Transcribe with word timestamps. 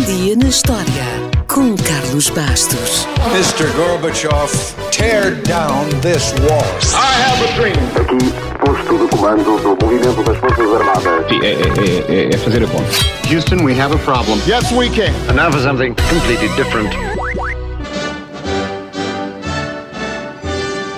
Um 0.00 0.04
dia 0.04 0.34
na 0.34 0.48
história 0.48 1.04
com 1.46 1.76
Carlos 1.76 2.30
Bastos. 2.30 3.06
Mr. 3.34 3.70
Gorbachev, 3.76 4.50
tear 4.90 5.34
down 5.42 5.90
this 6.00 6.32
wall. 6.40 6.64
I 6.94 7.20
have 7.20 7.44
a 7.44 7.52
dream. 7.54 7.76
Aqui, 8.00 8.32
posto 8.64 8.98
de 8.98 9.14
comando 9.14 9.60
do 9.60 9.84
movimento 9.84 10.22
das 10.22 10.38
Forças 10.38 10.74
Armadas. 10.74 11.28
Sim, 11.28 11.40
é, 11.42 11.52
é, 11.52 12.30
é, 12.30 12.34
é 12.34 12.38
fazer 12.38 12.64
a 12.64 12.66
conta. 12.68 12.90
Houston, 13.30 13.62
we 13.62 13.78
have 13.78 13.94
a 13.94 13.98
problem. 13.98 14.40
Yes, 14.46 14.72
we 14.72 14.88
can. 14.88 15.12
And 15.28 15.34
now 15.34 15.52
for 15.52 15.60
something 15.60 15.94
completely 16.08 16.48
different. 16.56 16.88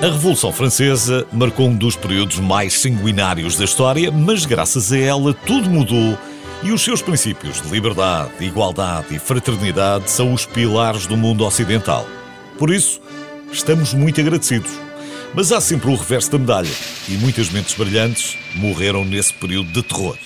A 0.00 0.06
Revolução 0.06 0.52
Francesa 0.52 1.26
marcou 1.32 1.66
um 1.66 1.74
dos 1.74 1.96
períodos 1.96 2.38
mais 2.38 2.74
sanguinários 2.80 3.56
da 3.56 3.64
história, 3.64 4.12
mas 4.12 4.46
graças 4.46 4.92
a 4.92 4.98
ela 4.98 5.34
tudo 5.34 5.68
mudou 5.68 6.16
e 6.62 6.70
os 6.70 6.82
seus 6.82 7.02
princípios 7.02 7.60
de 7.60 7.68
liberdade, 7.68 8.32
igualdade 8.40 9.14
e 9.14 9.18
fraternidade 9.18 10.10
são 10.10 10.32
os 10.32 10.46
pilares 10.46 11.06
do 11.06 11.16
mundo 11.16 11.44
ocidental. 11.44 12.06
Por 12.58 12.70
isso, 12.70 13.00
estamos 13.50 13.92
muito 13.92 14.20
agradecidos. 14.20 14.70
Mas 15.34 15.50
há 15.50 15.60
sempre 15.60 15.90
o 15.90 15.96
reverso 15.96 16.30
da 16.30 16.38
medalha 16.38 16.70
e 17.08 17.12
muitas 17.12 17.50
mentes 17.50 17.74
brilhantes 17.74 18.36
morreram 18.54 19.04
nesse 19.04 19.32
período 19.34 19.72
de 19.72 19.82
terror. 19.82 20.16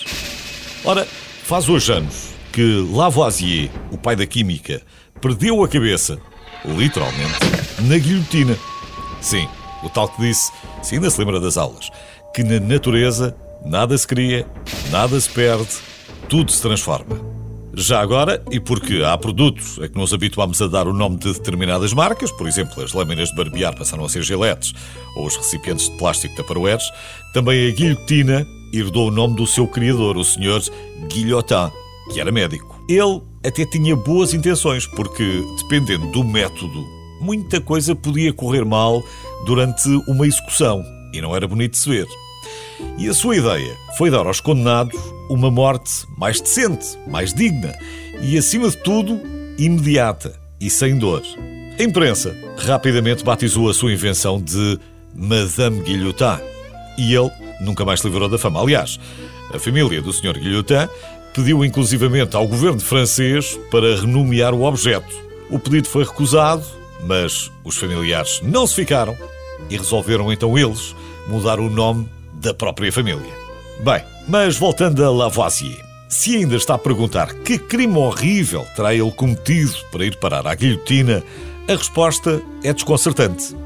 Ora, 0.84 1.06
faz 1.44 1.68
hoje 1.68 1.92
anos 1.92 2.28
que 2.52 2.62
Lavoisier, 2.90 3.70
o 3.90 3.98
pai 3.98 4.16
da 4.16 4.26
química, 4.26 4.82
perdeu 5.20 5.62
a 5.62 5.68
cabeça, 5.68 6.18
literalmente, 6.64 7.38
na 7.82 7.98
guilhotina. 7.98 8.56
Sim, 9.20 9.48
o 9.82 9.88
tal 9.88 10.08
que 10.08 10.22
disse, 10.22 10.50
se 10.82 10.94
ainda 10.94 11.08
se 11.08 11.18
lembra 11.18 11.38
das 11.38 11.56
aulas, 11.56 11.90
que 12.34 12.42
na 12.42 12.58
natureza 12.58 13.36
nada 13.64 13.96
se 13.96 14.06
cria, 14.06 14.46
nada 14.90 15.20
se 15.20 15.28
perde, 15.30 15.68
tudo 16.28 16.50
se 16.50 16.60
transforma. 16.60 17.36
Já 17.78 18.00
agora, 18.00 18.42
e 18.50 18.58
porque 18.58 19.02
há 19.04 19.16
produtos 19.18 19.78
a 19.82 19.86
que 19.86 19.98
nos 19.98 20.14
habituamos 20.14 20.62
a 20.62 20.66
dar 20.66 20.88
o 20.88 20.94
nome 20.94 21.18
de 21.18 21.32
determinadas 21.32 21.92
marcas, 21.92 22.32
por 22.32 22.48
exemplo, 22.48 22.82
as 22.82 22.94
lâminas 22.94 23.28
de 23.28 23.36
barbear 23.36 23.76
passaram 23.76 24.04
a 24.04 24.08
ser 24.08 24.22
giletes 24.22 24.72
ou 25.14 25.26
os 25.26 25.36
recipientes 25.36 25.90
de 25.90 25.96
plástico 25.98 26.34
da 26.36 26.42
Paroeres, 26.42 26.84
também 27.34 27.68
a 27.68 27.74
guilhotina 27.74 28.46
herdou 28.72 29.08
o 29.08 29.10
nome 29.10 29.36
do 29.36 29.46
seu 29.46 29.68
criador, 29.68 30.16
o 30.16 30.24
Sr. 30.24 30.62
Guillotin, 31.08 31.70
que 32.12 32.18
era 32.18 32.32
médico. 32.32 32.82
Ele 32.88 33.20
até 33.44 33.66
tinha 33.66 33.94
boas 33.94 34.32
intenções, 34.32 34.86
porque, 34.86 35.44
dependendo 35.58 36.06
do 36.12 36.24
método, 36.24 36.82
muita 37.20 37.60
coisa 37.60 37.94
podia 37.94 38.32
correr 38.32 38.64
mal 38.64 39.02
durante 39.44 39.88
uma 40.08 40.26
execução, 40.26 40.82
e 41.12 41.20
não 41.20 41.36
era 41.36 41.46
bonito 41.46 41.72
de 41.72 41.78
se 41.78 41.90
ver. 41.90 42.06
E 42.96 43.06
a 43.06 43.12
sua 43.12 43.36
ideia 43.36 43.76
foi 43.98 44.10
dar 44.10 44.26
aos 44.26 44.40
condenados 44.40 44.98
uma 45.28 45.50
morte 45.50 46.06
mais 46.16 46.40
decente, 46.40 46.98
mais 47.06 47.32
digna 47.32 47.74
e, 48.20 48.36
acima 48.36 48.68
de 48.68 48.76
tudo, 48.78 49.20
imediata 49.58 50.38
e 50.60 50.70
sem 50.70 50.98
dor. 50.98 51.22
A 51.78 51.82
imprensa 51.82 52.34
rapidamente 52.56 53.24
batizou 53.24 53.68
a 53.68 53.74
sua 53.74 53.92
invenção 53.92 54.40
de 54.40 54.78
Madame 55.14 55.80
Guillotin 55.82 56.40
e 56.98 57.14
ele 57.14 57.30
nunca 57.60 57.84
mais 57.84 58.00
se 58.00 58.06
livrou 58.06 58.28
da 58.28 58.38
fama. 58.38 58.60
Aliás, 58.60 58.98
a 59.52 59.58
família 59.58 60.00
do 60.00 60.12
Sr. 60.12 60.38
Guillotin 60.38 60.88
pediu 61.34 61.64
inclusivamente 61.64 62.34
ao 62.34 62.48
governo 62.48 62.80
francês 62.80 63.58
para 63.70 64.00
renomear 64.00 64.54
o 64.54 64.62
objeto. 64.62 65.14
O 65.50 65.58
pedido 65.58 65.88
foi 65.88 66.04
recusado, 66.04 66.64
mas 67.04 67.52
os 67.62 67.76
familiares 67.76 68.40
não 68.42 68.66
se 68.66 68.74
ficaram 68.74 69.16
e 69.68 69.76
resolveram 69.76 70.32
então 70.32 70.56
eles 70.56 70.94
mudar 71.28 71.60
o 71.60 71.68
nome 71.68 72.08
da 72.34 72.54
própria 72.54 72.90
família. 72.90 73.32
Bem, 73.84 74.02
mas 74.28 74.56
voltando 74.56 75.04
a 75.04 75.10
Lavoisier, 75.10 75.84
se 76.08 76.36
ainda 76.36 76.56
está 76.56 76.74
a 76.74 76.78
perguntar 76.78 77.32
que 77.34 77.58
crime 77.58 77.96
horrível 77.96 78.66
terá 78.74 78.94
ele 78.94 79.10
cometido 79.12 79.74
para 79.92 80.04
ir 80.04 80.16
parar 80.18 80.46
à 80.46 80.54
guilhotina, 80.54 81.22
a 81.68 81.72
resposta 81.72 82.42
é 82.62 82.72
desconcertante. 82.72 83.56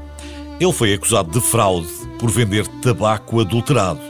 Ele 0.59 0.73
foi 0.73 0.93
acusado 0.93 1.31
de 1.31 1.41
fraude 1.41 1.87
por 2.19 2.29
vender 2.29 2.67
tabaco 2.81 3.39
adulterado. 3.39 4.01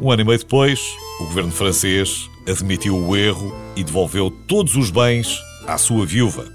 Um 0.00 0.10
ano 0.10 0.22
e 0.22 0.24
meio 0.24 0.38
depois, 0.38 0.80
o 1.20 1.24
governo 1.24 1.50
francês 1.50 2.30
admitiu 2.48 2.96
o 2.96 3.16
erro 3.16 3.54
e 3.76 3.84
devolveu 3.84 4.30
todos 4.46 4.76
os 4.76 4.90
bens 4.90 5.38
à 5.66 5.76
sua 5.76 6.06
viúva. 6.06 6.46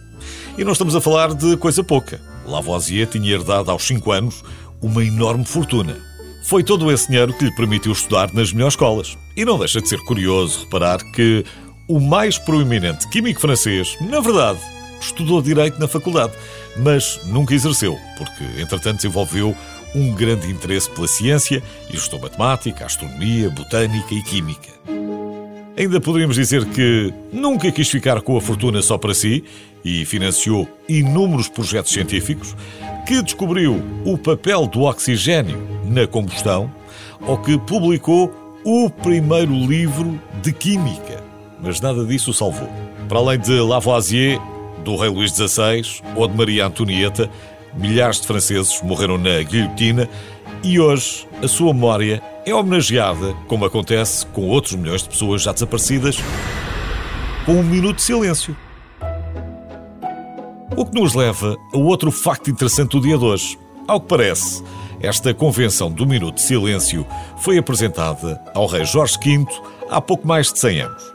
E 0.57 0.63
não 0.63 0.71
estamos 0.71 0.95
a 0.95 1.01
falar 1.01 1.33
de 1.33 1.57
coisa 1.57 1.83
pouca. 1.83 2.19
Lavoisier 2.45 3.07
tinha 3.07 3.33
herdado 3.33 3.69
aos 3.69 3.83
5 3.83 4.11
anos 4.11 4.43
uma 4.81 5.03
enorme 5.03 5.45
fortuna. 5.45 6.12
Foi 6.43 6.63
todo 6.63 6.91
esse 6.91 7.07
dinheiro 7.07 7.33
que 7.33 7.45
lhe 7.45 7.55
permitiu 7.55 7.91
estudar 7.93 8.33
nas 8.33 8.51
melhores 8.51 8.73
escolas. 8.73 9.17
E 9.35 9.45
não 9.45 9.57
deixa 9.57 9.81
de 9.81 9.87
ser 9.87 9.99
curioso 9.99 10.61
reparar 10.61 10.99
que 11.11 11.45
o 11.87 11.99
mais 11.99 12.37
proeminente 12.37 13.07
químico 13.09 13.39
francês, 13.39 13.97
na 14.01 14.19
verdade, 14.19 14.59
estudou 14.99 15.41
Direito 15.41 15.79
na 15.79 15.87
faculdade, 15.87 16.33
mas 16.77 17.19
nunca 17.25 17.53
exerceu, 17.53 17.97
porque, 18.17 18.61
entretanto, 18.61 18.97
desenvolveu 18.97 19.55
um 19.95 20.13
grande 20.13 20.49
interesse 20.49 20.89
pela 20.89 21.07
ciência 21.07 21.63
e 21.89 21.95
estudou 21.95 22.21
matemática, 22.21 22.85
astronomia, 22.85 23.49
botânica 23.49 24.13
e 24.13 24.21
química. 24.23 24.69
Ainda 25.77 25.99
poderíamos 25.99 26.35
dizer 26.35 26.65
que 26.65 27.13
nunca 27.31 27.71
quis 27.71 27.89
ficar 27.89 28.21
com 28.21 28.37
a 28.37 28.41
fortuna 28.41 28.81
só 28.81 28.97
para 28.97 29.13
si 29.13 29.43
e 29.83 30.05
financiou 30.05 30.67
inúmeros 30.87 31.47
projetos 31.47 31.91
científicos, 31.91 32.55
que 33.05 33.21
descobriu 33.21 33.81
o 34.05 34.17
papel 34.17 34.65
do 34.65 34.83
oxigênio 34.83 35.61
na 35.85 36.07
combustão 36.07 36.71
ou 37.21 37.37
que 37.37 37.57
publicou 37.57 38.33
o 38.63 38.89
primeiro 38.89 39.53
livro 39.53 40.19
de 40.41 40.53
química. 40.53 41.23
Mas 41.61 41.81
nada 41.81 42.05
disso 42.05 42.31
o 42.31 42.33
salvou. 42.33 42.69
Para 43.07 43.19
além 43.19 43.39
de 43.39 43.59
Lavoisier, 43.59 44.39
do 44.83 44.95
rei 44.95 45.09
Luís 45.09 45.31
XVI 45.31 46.01
ou 46.15 46.27
de 46.27 46.35
Maria 46.35 46.65
Antonieta, 46.65 47.29
milhares 47.73 48.21
de 48.21 48.27
franceses 48.27 48.81
morreram 48.81 49.17
na 49.17 49.41
guilhotina 49.41 50.09
e 50.63 50.79
hoje 50.79 51.27
a 51.41 51.47
sua 51.47 51.73
memória 51.73 52.21
é 52.45 52.53
homenageada, 52.53 53.33
como 53.47 53.65
acontece 53.65 54.25
com 54.27 54.47
outros 54.47 54.75
milhões 54.75 55.03
de 55.03 55.09
pessoas 55.09 55.41
já 55.41 55.51
desaparecidas, 55.51 56.17
com 57.45 57.53
um 57.53 57.63
minuto 57.63 57.97
de 57.97 58.01
silêncio. 58.01 58.55
O 60.75 60.85
que 60.85 60.99
nos 60.99 61.13
leva 61.13 61.55
a 61.71 61.77
outro 61.77 62.09
facto 62.09 62.49
interessante 62.49 62.91
do 62.91 63.01
dia 63.01 63.15
de 63.15 63.23
hoje. 63.23 63.59
Ao 63.87 64.01
que 64.01 64.07
parece, 64.07 64.63
esta 64.99 65.31
convenção 65.31 65.91
do 65.91 66.07
Minuto 66.07 66.35
de 66.35 66.41
Silêncio 66.41 67.05
foi 67.37 67.59
apresentada 67.59 68.41
ao 68.55 68.65
rei 68.65 68.83
Jorge 68.83 69.19
V 69.23 69.45
há 69.91 70.01
pouco 70.01 70.27
mais 70.27 70.51
de 70.51 70.59
100 70.59 70.81
anos. 70.81 71.13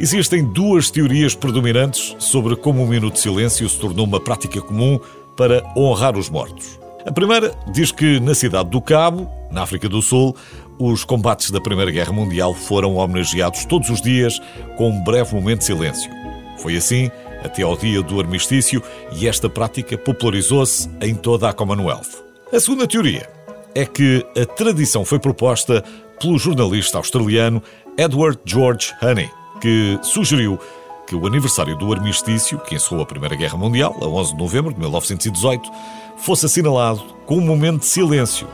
Existem 0.00 0.44
duas 0.44 0.90
teorias 0.90 1.32
predominantes 1.32 2.16
sobre 2.18 2.56
como 2.56 2.82
o 2.82 2.88
Minuto 2.88 3.14
de 3.14 3.20
Silêncio 3.20 3.68
se 3.68 3.78
tornou 3.78 4.04
uma 4.04 4.18
prática 4.18 4.60
comum 4.60 4.98
para 5.36 5.62
honrar 5.76 6.16
os 6.16 6.28
mortos. 6.28 6.80
A 7.06 7.12
primeira 7.12 7.54
diz 7.72 7.92
que 7.92 8.18
na 8.18 8.34
cidade 8.34 8.68
do 8.70 8.80
Cabo, 8.80 9.30
na 9.52 9.62
África 9.62 9.88
do 9.88 10.02
Sul, 10.02 10.34
os 10.76 11.04
combates 11.04 11.52
da 11.52 11.60
Primeira 11.60 11.92
Guerra 11.92 12.12
Mundial 12.12 12.52
foram 12.52 12.96
homenageados 12.96 13.64
todos 13.64 13.90
os 13.90 14.02
dias 14.02 14.40
com 14.76 14.90
um 14.90 15.04
breve 15.04 15.34
momento 15.36 15.60
de 15.60 15.66
silêncio. 15.66 16.10
Foi 16.58 16.76
assim 16.76 17.08
até 17.42 17.62
ao 17.62 17.76
dia 17.76 18.02
do 18.02 18.20
armistício 18.20 18.82
e 19.12 19.28
esta 19.28 19.48
prática 19.48 19.96
popularizou-se 19.96 20.88
em 21.00 21.14
toda 21.14 21.48
a 21.48 21.52
Commonwealth. 21.52 22.24
A 22.52 22.58
segunda 22.58 22.86
teoria 22.86 23.28
é 23.74 23.84
que 23.84 24.24
a 24.40 24.44
tradição 24.44 25.04
foi 25.04 25.18
proposta 25.18 25.84
pelo 26.20 26.38
jornalista 26.38 26.98
australiano 26.98 27.62
Edward 27.96 28.38
George 28.44 28.92
Honey, 29.02 29.30
que 29.60 29.98
sugeriu 30.02 30.58
que 31.06 31.14
o 31.14 31.26
aniversário 31.26 31.76
do 31.76 31.92
armistício, 31.92 32.58
que 32.58 32.74
encerrou 32.74 33.02
a 33.02 33.06
Primeira 33.06 33.34
Guerra 33.34 33.56
Mundial, 33.56 33.96
a 34.00 34.06
11 34.06 34.32
de 34.32 34.38
novembro 34.38 34.72
de 34.72 34.78
1918, 34.78 35.70
fosse 36.18 36.46
assinalado 36.46 37.02
com 37.24 37.38
um 37.38 37.40
momento 37.40 37.80
de 37.80 37.86
silêncio. 37.86 38.46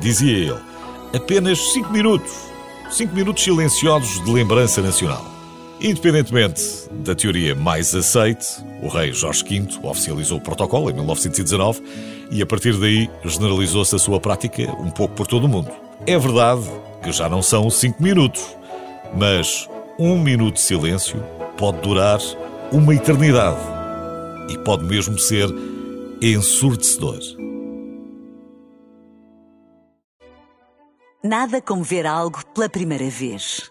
Dizia 0.00 0.32
ele, 0.32 0.60
apenas 1.14 1.72
5 1.72 1.92
minutos, 1.92 2.32
5 2.90 3.14
minutos 3.14 3.42
silenciosos 3.42 4.24
de 4.24 4.32
lembrança 4.32 4.80
nacional. 4.80 5.29
Independentemente 5.82 6.62
da 6.90 7.14
teoria 7.14 7.54
mais 7.54 7.94
aceite, 7.94 8.46
o 8.82 8.88
rei 8.88 9.14
Jorge 9.14 9.42
V 9.44 9.78
oficializou 9.82 10.36
o 10.36 10.40
protocolo 10.40 10.90
em 10.90 10.92
1919 10.92 11.82
e 12.30 12.42
a 12.42 12.46
partir 12.46 12.78
daí 12.78 13.08
generalizou-se 13.24 13.96
a 13.96 13.98
sua 13.98 14.20
prática 14.20 14.62
um 14.78 14.90
pouco 14.90 15.14
por 15.14 15.26
todo 15.26 15.44
o 15.44 15.48
mundo. 15.48 15.70
É 16.06 16.18
verdade 16.18 16.64
que 17.02 17.10
já 17.10 17.30
não 17.30 17.40
são 17.40 17.70
cinco 17.70 18.02
minutos, 18.02 18.44
mas 19.16 19.66
um 19.98 20.18
minuto 20.18 20.56
de 20.56 20.60
silêncio 20.60 21.22
pode 21.56 21.80
durar 21.80 22.20
uma 22.70 22.94
eternidade 22.94 23.60
e 24.50 24.58
pode 24.58 24.84
mesmo 24.84 25.18
ser 25.18 25.48
ensurdecedor. 26.20 27.20
Nada 31.24 31.62
como 31.62 31.82
ver 31.82 32.06
algo 32.06 32.44
pela 32.54 32.68
primeira 32.68 33.08
vez. 33.08 33.70